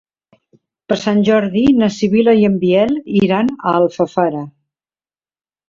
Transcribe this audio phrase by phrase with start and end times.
[0.91, 4.45] Per Sant Jordi na Sibil·la i en Biel iran a Alfafara.